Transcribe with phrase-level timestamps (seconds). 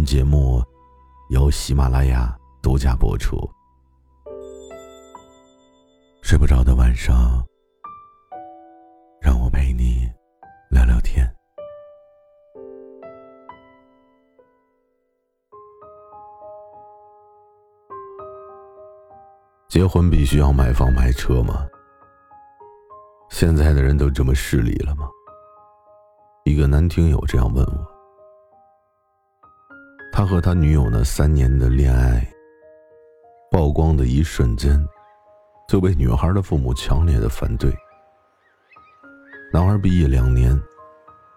[0.00, 0.64] 本节目
[1.28, 3.36] 由喜马拉雅独家播出。
[6.22, 7.44] 睡不着的晚上，
[9.20, 10.10] 让我陪你
[10.70, 11.30] 聊聊天。
[19.68, 21.68] 结婚必须要买房买车吗？
[23.28, 25.06] 现在的人都这么势利了吗？
[26.46, 27.99] 一个男听友这样问我。
[30.12, 32.26] 他和他女友那三年的恋爱，
[33.50, 34.78] 曝光的一瞬间，
[35.68, 37.72] 就被女孩的父母强烈的反对。
[39.52, 40.60] 男孩毕业两年，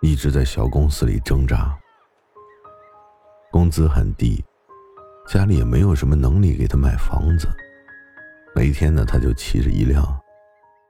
[0.02, 1.78] 一直在小公司里挣扎，
[3.52, 4.44] 工资很低，
[5.28, 7.47] 家里也没有什么能力给他买房子。
[8.56, 10.06] 每天呢，他就骑着一辆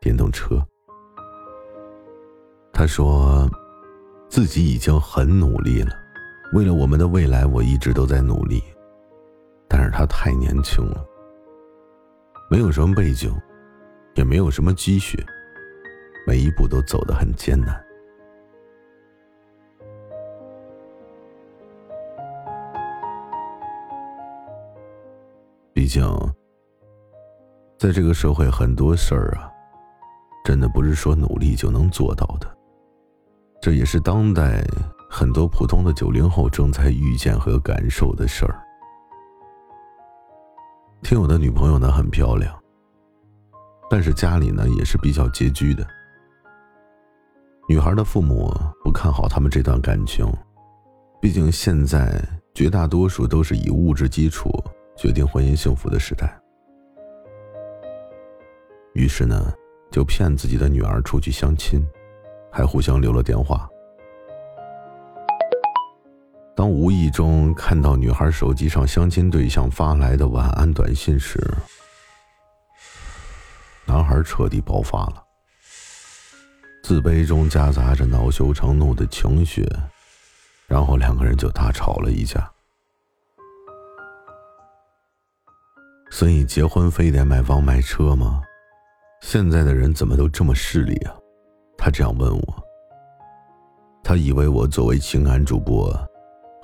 [0.01, 0.65] 电动车。
[2.73, 3.47] 他说，
[4.29, 6.02] 自己已经很努力了。
[6.53, 8.61] 为了我们的未来，我一直都在努力，
[9.67, 11.03] 但是他太年轻了，
[12.47, 13.35] 没有什么背景，
[14.13, 15.17] 也没有什么积蓄，
[16.27, 17.83] 每一步都走得很艰难。
[25.73, 26.05] 毕竟，
[27.79, 29.51] 在这个社会，很多事儿啊，
[30.45, 32.47] 真的不是说努力就能做到的，
[33.59, 34.63] 这也是当代。
[35.15, 38.59] 很多普通的九零后正在遇见和感受的事儿。
[41.03, 42.59] 听友的女朋友呢很漂亮，
[43.91, 45.85] 但是家里呢也是比较拮据的。
[47.69, 48.51] 女孩的父母
[48.83, 50.25] 不看好他们这段感情，
[51.21, 52.19] 毕竟现在
[52.55, 54.49] 绝大多数都是以物质基础
[54.97, 56.35] 决定婚姻幸福的时代。
[58.95, 59.53] 于是呢，
[59.91, 61.85] 就骗自己的女儿出去相亲，
[62.51, 63.69] 还互相留了电话。
[66.63, 71.37] 当无意中看到女孩手机上相亲对象发来的晚安短信时，
[73.85, 75.21] 男孩彻底爆发了，
[76.81, 79.67] 自卑中夹杂着恼羞成怒的情绪，
[80.65, 82.49] 然后两个人就大吵了一架。
[86.11, 88.41] 所以结婚非得买房买车吗？
[89.19, 91.13] 现在的人怎么都这么势利啊？
[91.77, 92.63] 他这样问我。
[94.01, 95.93] 他以为我作为情感主播。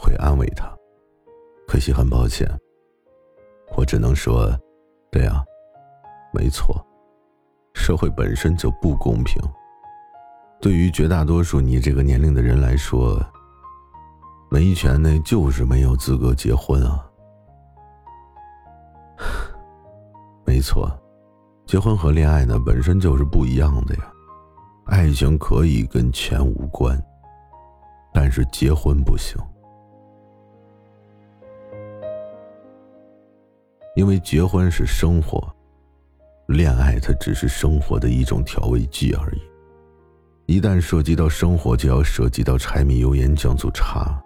[0.02, 0.74] 会安慰他，
[1.68, 2.50] 可惜很抱歉，
[3.76, 4.50] 我只能说，
[5.12, 5.44] 对啊，
[6.34, 6.74] 没错，
[7.74, 9.42] 社会本身就不公平。
[10.62, 13.22] 对于绝大多数你这个年龄的人来说，
[14.50, 17.06] 没钱那就是没有资格结婚啊。
[20.48, 20.90] 没错，
[21.66, 24.12] 结婚和恋爱呢本身就是不一样的呀，
[24.86, 26.98] 爱情可以跟钱无关，
[28.14, 29.38] 但是结婚不行。
[33.96, 35.54] 因为结婚是生活，
[36.48, 39.42] 恋爱它只是生活的一种调味剂而已。
[40.46, 44.22] 一旦涉及到生活，就要涉及到柴米油盐酱醋茶。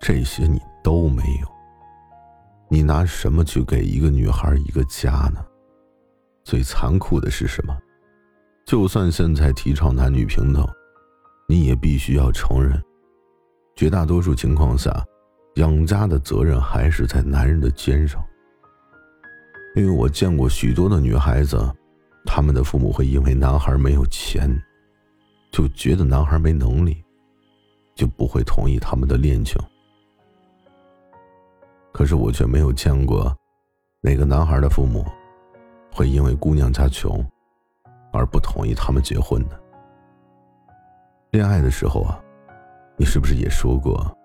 [0.00, 1.48] 这些你都没有，
[2.68, 5.44] 你拿什么去给一个女孩一个家呢？
[6.44, 7.76] 最残酷的是什么？
[8.66, 10.66] 就算现在提倡男女平等，
[11.48, 12.82] 你也必须要承认，
[13.76, 15.04] 绝大多数情况下。
[15.56, 18.22] 养家的责任还是在男人的肩上，
[19.74, 21.58] 因为我见过许多的女孩子，
[22.26, 24.50] 他们的父母会因为男孩没有钱，
[25.50, 27.02] 就觉得男孩没能力，
[27.94, 29.58] 就不会同意他们的恋情。
[31.90, 33.34] 可是我却没有见过
[34.02, 35.06] 哪个男孩的父母
[35.90, 37.24] 会因为姑娘家穷
[38.12, 39.58] 而不同意他们结婚的。
[41.30, 42.22] 恋爱的时候啊，
[42.96, 44.15] 你是不是也说过？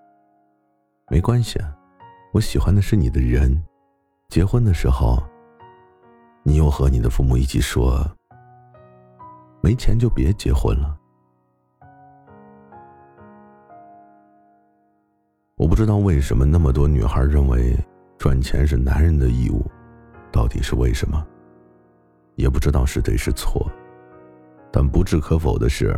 [1.11, 1.75] 没关系啊，
[2.31, 3.61] 我喜欢的是你的人。
[4.29, 5.21] 结婚的时候，
[6.41, 8.09] 你又和你的父母一起说，
[9.59, 10.97] 没钱就别结婚了。
[15.57, 17.77] 我不知道为什么那么多女孩认为
[18.17, 19.69] 赚钱是男人的义务，
[20.31, 21.27] 到底是为什么？
[22.35, 23.69] 也不知道是对是错，
[24.71, 25.93] 但不置可否的是，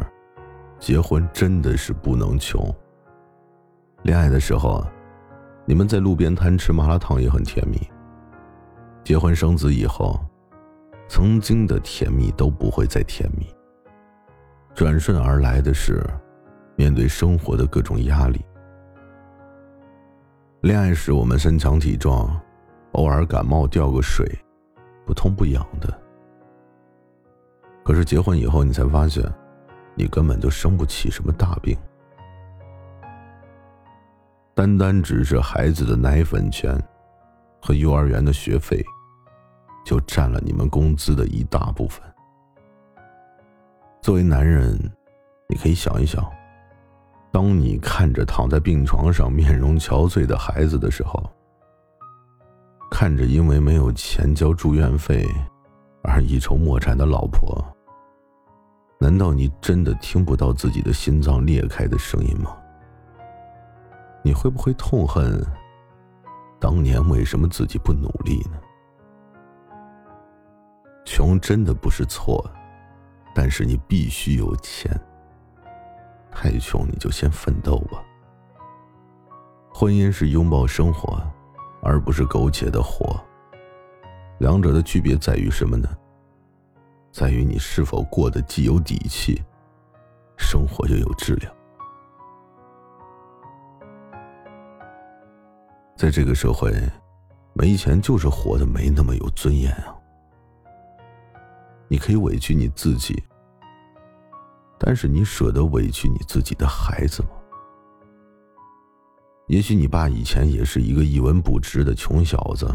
[0.79, 2.67] 结婚真的是不能穷。
[4.01, 4.91] 恋爱的时候啊，
[5.65, 7.79] 你们在路边摊吃麻辣烫也很甜蜜。
[9.03, 10.19] 结婚生子以后，
[11.07, 13.45] 曾经的甜蜜都不会再甜蜜。
[14.73, 16.05] 转瞬而来的是，
[16.75, 18.43] 面对生活的各种压力。
[20.61, 22.39] 恋爱时我们身强体壮，
[22.93, 24.25] 偶尔感冒掉个水，
[25.05, 26.01] 不痛不痒的。
[27.83, 29.23] 可是结婚以后，你才发现，
[29.95, 31.77] 你根本就生不起什么大病。
[34.55, 36.79] 单单只是孩子的奶粉钱
[37.59, 38.85] 和幼儿园的学费，
[39.83, 42.01] 就占了你们工资的一大部分。
[44.01, 44.77] 作为男人，
[45.49, 46.23] 你可以想一想，
[47.31, 51.23] 当你看着躺在病床上面容憔悴的孩子的时候，
[52.91, 55.27] 看着因为没有钱交住院费
[56.03, 57.65] 而一筹莫展的老婆，
[58.99, 62.55] 难道你真的听不到自己的心脏裂开的声音吗？
[64.23, 65.45] 你会不会痛恨
[66.59, 68.57] 当年为什么自己不努力呢？
[71.05, 72.49] 穷真的不是错，
[73.35, 74.89] 但是你必须有钱。
[76.31, 78.01] 太穷你就先奋斗吧。
[79.73, 81.21] 婚姻是拥抱生活，
[81.81, 83.19] 而不是苟且的活。
[84.39, 85.89] 两者的区别在于什么呢？
[87.11, 89.43] 在于你是否过得既有底气，
[90.37, 91.53] 生活又有质量。
[96.03, 96.69] 在这个社会，
[97.53, 99.95] 没钱就是活得没那么有尊严啊！
[101.87, 103.23] 你可以委屈你自己，
[104.77, 107.29] 但是你舍得委屈你自己的孩子吗？
[109.47, 112.69] 也许你爸以前也是一个一文不值的穷小子，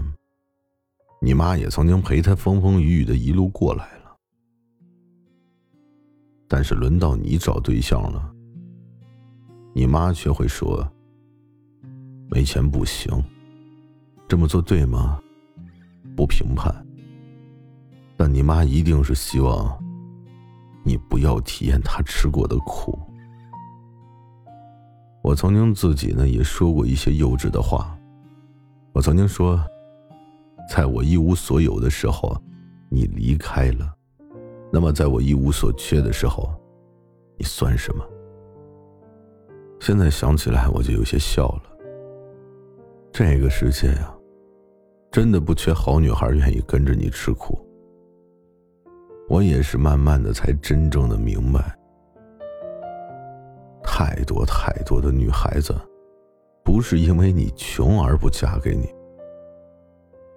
[1.20, 4.16] 你妈也曾经陪他风风雨雨的一路过来了，
[6.48, 8.32] 但是轮到你找对象了，
[9.74, 10.90] 你妈却会说。
[12.30, 13.10] 没钱不行，
[14.28, 15.18] 这么做对吗？
[16.16, 16.74] 不评判。
[18.16, 19.78] 但你妈一定是希望
[20.84, 22.98] 你不要体验她吃过的苦。
[25.22, 27.96] 我曾经自己呢也说过一些幼稚的话。
[28.92, 29.60] 我曾经说，
[30.68, 32.36] 在我一无所有的时候，
[32.88, 33.94] 你离开了，
[34.72, 36.52] 那么在我一无所缺的时候，
[37.36, 38.04] 你算什么？
[39.80, 41.77] 现在想起来我就有些笑了。
[43.18, 44.14] 这个世界呀，
[45.10, 47.58] 真的不缺好女孩愿意跟着你吃苦。
[49.28, 51.76] 我也是慢慢的才真正的明白，
[53.82, 55.74] 太多太多的女孩子，
[56.62, 58.88] 不是因为你穷而不嫁给你，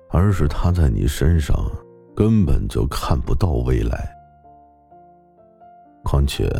[0.10, 1.56] 而是她在你身上
[2.16, 4.12] 根本就看不到未来。
[6.04, 6.52] 况且，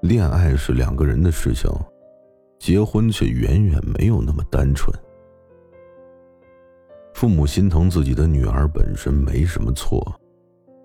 [0.00, 1.70] 恋爱是两个人的事情，
[2.58, 4.92] 结婚却远远没有那么单纯。
[7.16, 10.04] 父母心疼自己的女儿本身没什么错，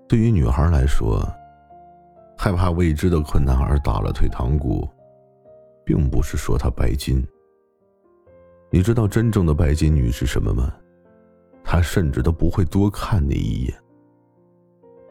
[0.07, 1.21] 对于女孩来说，
[2.37, 4.87] 害怕未知的困难而打了退堂鼓，
[5.83, 7.21] 并不是说她拜金。
[8.69, 10.73] 你知道真正的拜金女是什么吗？
[11.65, 13.77] 她甚至都不会多看你一眼，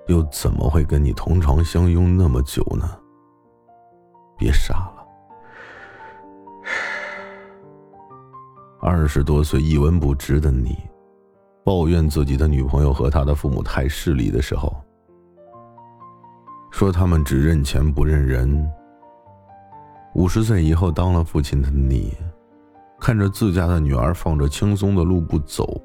[0.06, 2.98] 又怎么会跟你同床相拥那么久呢？
[4.38, 5.06] 别傻了，
[8.80, 10.78] 二十多岁一文不值的你。
[11.62, 14.74] 抱怨自己的女朋友和他的父母太势利的时候，
[16.70, 18.68] 说他们只认钱不认人。
[20.14, 22.14] 五十岁以后当了父亲的你，
[22.98, 25.80] 看着自家的女儿放着轻松的路不走，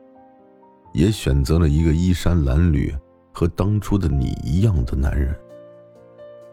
[0.94, 2.92] 也选择了一个衣衫褴褛
[3.32, 5.36] 和当初的你一样的男人，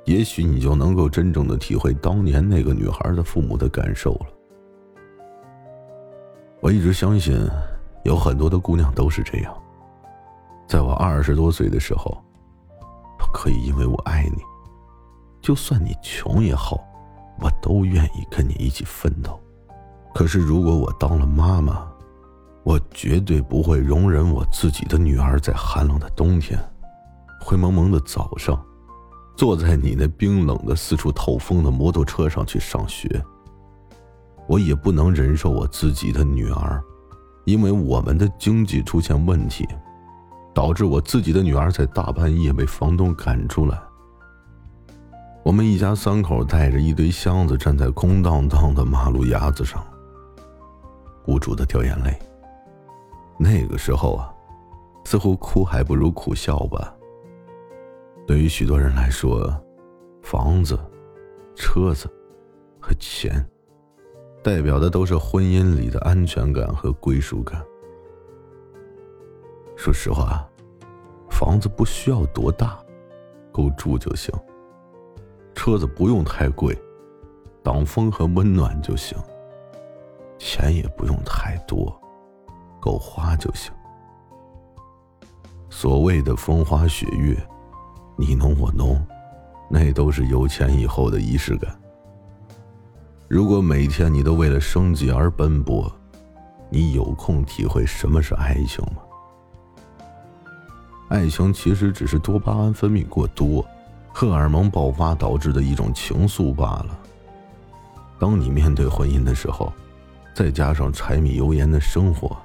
[0.05, 4.27] 也许你就能够真正的体会当年那个女孩的父母的感受了。
[6.61, 7.49] 我一直相信。
[8.05, 9.55] 有很多的姑娘都是这样，
[10.67, 12.17] 在我二十多岁的时候，
[13.19, 14.43] 都可以因为我爱你，
[15.41, 16.81] 就算你穷也好，
[17.41, 19.39] 我都愿意跟你一起奋斗。
[20.15, 21.87] 可是如果我当了妈妈，
[22.65, 26.59] 我绝对不会容忍我自己的女儿在寒冷的冬天、
[27.41, 28.61] 灰蒙蒙的早上，
[29.37, 33.25] 坐在你那冰冷的、四处透风的摩托车上去上学。
[34.47, 36.83] 我也不能忍受我自己的女儿。
[37.45, 39.67] 因为我们的经济出现问题，
[40.55, 43.81] 导致我自己的女儿在大半夜被房东赶出来。
[45.45, 49.85] 我们一家三口带着一堆箱子站在空荡荡的马路牙子上，
[51.27, 52.17] 无助的掉眼泪。
[53.39, 54.33] 那个时候啊，
[55.05, 56.95] 似乎哭还不如苦笑吧。
[58.25, 59.53] 对于许多人来说，
[60.23, 60.79] 房子、
[61.57, 62.09] 车子
[62.81, 63.45] 和钱，
[64.43, 67.65] 代表的都是婚姻里的安全感和归属感。
[69.77, 70.45] 说实话，
[71.31, 72.79] 房子不需要多大，
[73.53, 74.35] 够住就行；
[75.55, 76.77] 车子不用太贵，
[77.63, 79.17] 挡风和温暖就行；
[80.39, 81.97] 钱也不用太多，
[82.81, 83.73] 够花就行。
[85.71, 87.37] 所谓的风花雪月，
[88.17, 89.01] 你侬我侬，
[89.71, 91.82] 那都是有钱以后的仪式感。
[93.33, 95.91] 如果每天你都为了生计而奔波，
[96.69, 99.01] 你有空体会什么是爱情吗？
[101.09, 103.67] 爱情其实只是多巴胺分泌过多，
[104.13, 106.99] 荷尔蒙爆发导致的一种情愫罢了。
[108.19, 109.73] 当你面对婚姻的时候，
[110.35, 112.37] 再加上柴米油盐的生活，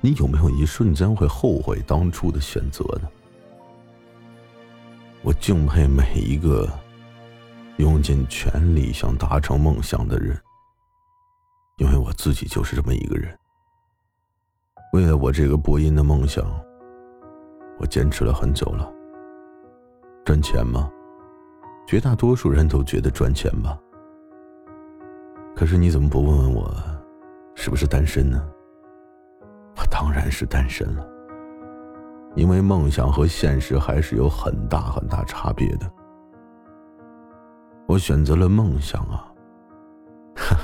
[0.00, 3.08] 你有没有一瞬间会后悔当初的选择呢？
[5.20, 6.66] 我敬佩每一个
[7.78, 10.36] 用尽全力想达成梦想的人，
[11.78, 13.36] 因为我自己就是这么一个人。
[14.92, 16.44] 为了我这个播音的梦想。
[17.78, 18.88] 我坚持了很久了。
[20.24, 20.88] 赚钱吗？
[21.84, 23.76] 绝大多数人都觉得赚钱吧。
[25.56, 26.72] 可是你怎么不问问我，
[27.56, 28.40] 是不是单身呢？
[29.76, 31.04] 我当然是单身了。
[32.36, 35.90] 因为梦想和现实还是有很大很大差别的。
[37.92, 39.30] 我选择了梦想啊，
[40.34, 40.56] 哈，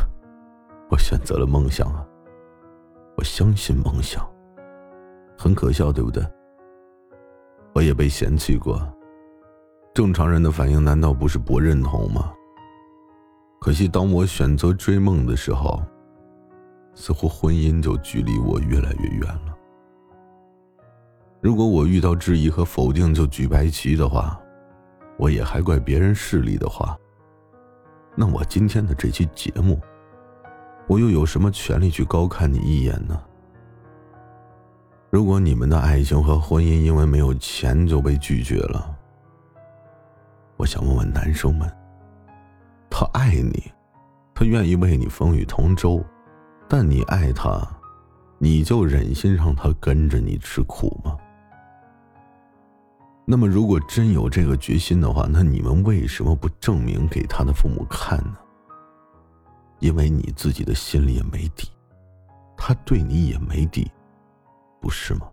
[0.91, 2.03] 我选择了梦想啊。
[3.19, 4.27] 我相信梦想。
[5.37, 6.27] 很可笑，对不对？
[7.75, 8.81] 我也被嫌弃过，
[9.93, 12.33] 正常人的反应难道不是不认同吗？
[13.61, 15.83] 可惜，当我选择追梦的时候，
[16.95, 19.55] 似乎婚姻就距离我越来越远了。
[21.43, 24.41] 如果我遇到质疑和否定就举白旗的话，
[25.19, 26.97] 我也还怪别人势利的话，
[28.21, 29.81] 那我今天的这期节目，
[30.89, 33.17] 我又有什么权利去高看你一眼呢？
[35.09, 38.93] 如果你们的爱情和婚姻因为没有钱就被拒绝了，
[40.57, 41.71] 我想问问男生们：
[42.91, 43.71] 他爱你，
[44.35, 46.05] 他愿意为你风雨同舟，
[46.69, 47.65] 但你爱他，
[48.39, 51.17] 你就忍心让他跟着你吃苦吗？
[53.31, 58.39] 那么，如果真有这个决心的话，那你们为什么不证明给他的父母看呢？
[59.81, 61.69] 因为你自己的心里也没底，
[62.57, 63.91] 他对你也没底。
[64.81, 65.29] 不是吗？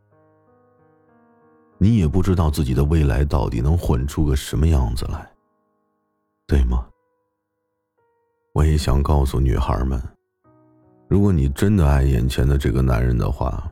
[1.78, 5.32] 你也不知道自己的未来到底能混出个什么样子来，
[6.46, 6.86] 对吗？
[8.52, 10.02] 我也想告诉女孩们，
[11.08, 13.72] 如果你真的爱眼前的这个男人的话，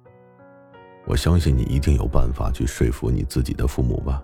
[1.05, 4.23] 我相信你一定有办法去说服你自己的父母吧。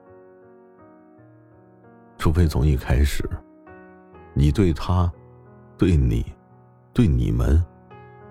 [2.17, 3.23] 除非从一开始，
[4.33, 5.11] 你对他、
[5.77, 6.25] 对你、
[6.93, 7.63] 对你们、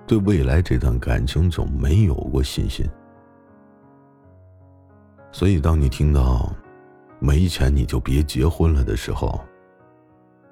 [0.06, 2.88] 对未来这段感情就没有过信心。
[5.30, 6.50] 所以，当你听到
[7.20, 9.40] “没钱你就别结婚了”的时候，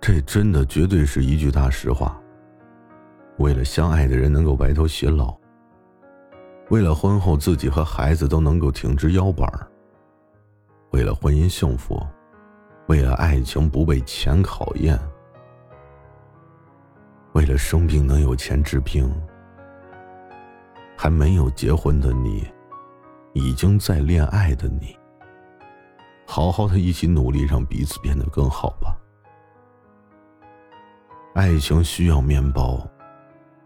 [0.00, 2.20] 这真的绝对是一句大实话。
[3.38, 5.36] 为了相爱的人能够白头偕老，
[6.68, 9.48] 为了婚后自己和孩子都能够挺直腰板，
[10.90, 12.00] 为了婚姻幸福，
[12.88, 14.98] 为了爱情不被钱考验，
[17.32, 19.08] 为了生病能有钱治病，
[20.96, 22.46] 还没有结婚的你。
[23.38, 24.96] 已经在恋爱的你，
[26.26, 28.96] 好好的一起努力，让彼此变得更好吧。
[31.34, 32.80] 爱情需要面包，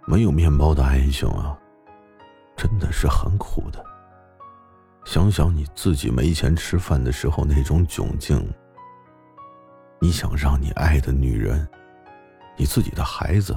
[0.08, 1.56] 没有面包的爱情啊，
[2.60, 3.82] 真的是很苦的。
[5.06, 8.52] 想想你自己没钱吃饭的时候那种窘境，
[9.98, 11.66] 你想让你爱的女人，
[12.58, 13.56] 你自己的孩子，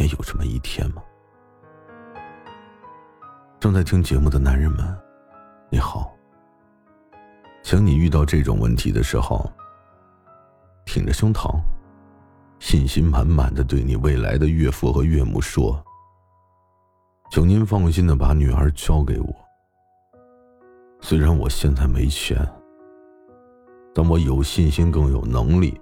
[0.00, 1.02] 也有这么一天吗？
[3.60, 4.98] 正在听节目的男人们，
[5.70, 6.12] 你好。
[7.62, 9.48] 请你遇到这种问题的时候，
[10.84, 11.56] 挺着胸膛，
[12.58, 15.80] 信心满满的对你未来的岳父和岳母说
[17.32, 19.34] ：“请您放心的把女儿交给我。
[21.00, 22.36] 虽然我现在没钱，
[23.94, 25.80] 但我有信心，更有能力。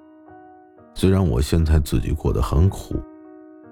[0.95, 2.95] 虽然我现在自己过得很苦。”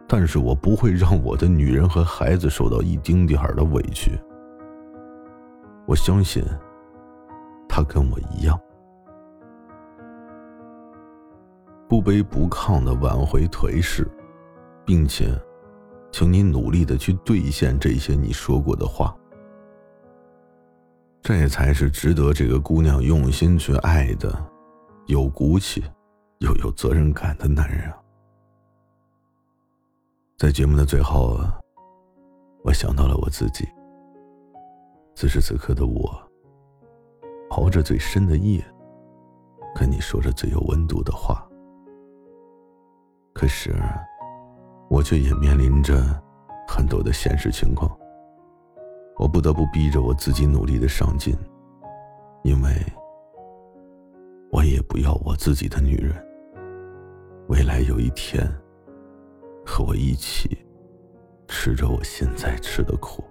[0.08, 4.18] 但是我不会让我的女人和孩子受到一丁点儿的委屈。
[5.86, 6.42] 我相信，
[7.68, 8.58] 他跟我一样，
[11.88, 14.04] 不卑不亢的挽回颓势，
[14.84, 15.30] 并且，
[16.10, 19.14] 请你努力的去兑现这些你说过的话。
[21.22, 24.32] 这才是值得这个姑娘用心去爱的，
[25.06, 25.84] 有骨气，
[26.38, 27.98] 又有责任感的男人啊。
[30.38, 31.38] 在节目的最后，
[32.64, 33.68] 我想到了我自己。
[35.14, 36.16] 此时此刻的我，
[37.50, 38.64] 熬着最深的夜，
[39.74, 41.46] 跟你说着最有温度的话。
[43.34, 43.74] 可是，
[44.88, 46.02] 我却也面临着
[46.66, 47.90] 很多的现实情况。
[49.16, 51.36] 我不得不逼着我自己努力的上进，
[52.42, 52.70] 因为，
[54.50, 56.14] 我也不要我自己的女人，
[57.48, 58.48] 未来有一天。
[59.70, 60.64] 和我一起
[61.46, 63.22] 吃着我现在吃的苦。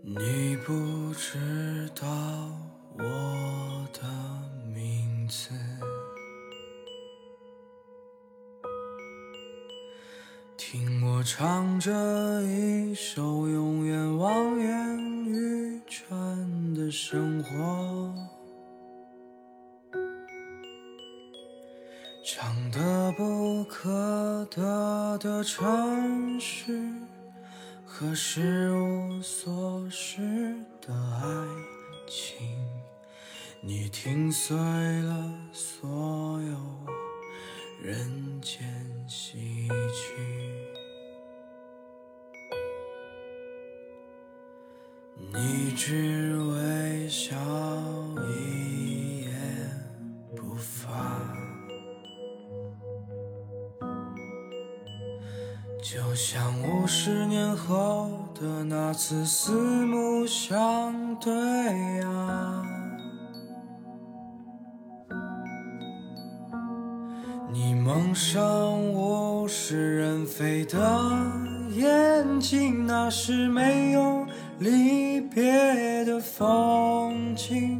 [0.00, 0.72] 你不
[1.14, 2.06] 知道
[2.96, 3.04] 我
[3.92, 4.02] 的
[10.56, 18.34] 听我唱着一首永远望眼欲穿的生活。
[22.24, 26.72] 唱得不可得的城市
[27.84, 31.28] 和失无所失的爱
[32.08, 32.46] 情，
[33.66, 35.88] 你听碎了所
[36.42, 36.54] 有
[37.82, 38.62] 人间
[39.08, 40.12] 喜剧，
[45.32, 47.34] 你只微笑
[48.28, 49.30] 一言
[50.36, 51.34] 不发。
[55.82, 59.52] 就像五十年后的那次四
[59.86, 61.32] 目相对
[62.02, 62.83] 啊，
[68.14, 70.78] 上物是人非的
[71.72, 74.24] 眼睛，那是没有
[74.60, 77.73] 离别的风景，